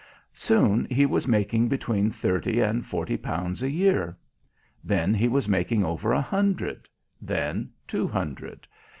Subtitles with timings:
[0.33, 4.17] Soon he was making between thirty and forty pounds a year.
[4.83, 6.87] Then he was making over a hundred.
[7.21, 8.65] Then two hundred.